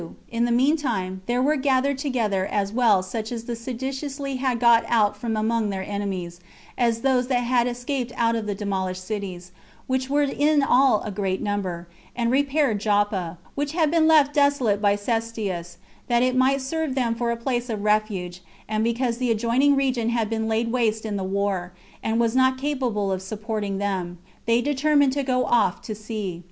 In 0.29 0.45
the 0.45 0.51
mean 0.51 0.77
time, 0.77 1.21
there 1.27 1.43
were 1.43 1.57
gathered 1.57 1.99
together 1.99 2.47
as 2.47 2.73
well 2.73 3.03
such 3.03 3.31
as 3.31 3.45
had 3.45 3.55
seditiously 3.55 4.35
got 4.59 4.83
out 4.87 5.15
from 5.15 5.37
among 5.37 5.69
their 5.69 5.83
enemies, 5.83 6.39
as 6.75 7.01
those 7.01 7.27
that 7.27 7.41
had 7.43 7.67
escaped 7.67 8.11
out 8.15 8.35
of 8.35 8.47
the 8.47 8.55
demolished 8.55 9.05
cities, 9.05 9.51
which 9.85 10.09
were 10.09 10.23
in 10.23 10.63
all 10.63 11.03
a 11.03 11.11
great 11.11 11.39
number, 11.39 11.87
and 12.15 12.31
repaired 12.31 12.79
Joppa, 12.79 13.37
which 13.53 13.73
had 13.73 13.91
been 13.91 14.07
left 14.07 14.33
desolate 14.33 14.81
by 14.81 14.95
Cestius, 14.95 15.77
that 16.07 16.23
it 16.23 16.35
might 16.35 16.61
serve 16.61 16.95
them 16.95 17.13
for 17.13 17.29
a 17.29 17.37
place 17.37 17.69
of 17.69 17.83
refuge; 17.83 18.41
and 18.67 18.83
because 18.83 19.17
the 19.19 19.29
adjoining 19.29 19.75
region 19.75 20.09
had 20.09 20.31
been 20.31 20.47
laid 20.47 20.71
waste 20.71 21.05
in 21.05 21.15
the 21.15 21.23
war, 21.23 21.73
and 22.01 22.19
was 22.19 22.35
not 22.35 22.57
capable 22.57 23.11
of 23.11 23.21
supporting 23.21 23.77
them, 23.77 24.17
they 24.47 24.61
determined 24.63 25.13
to 25.13 25.21
go 25.21 25.45
off 25.45 25.79
to 25.83 25.93
sea. 25.93 26.39